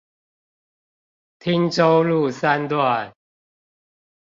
[1.37, 3.13] 汀州路三段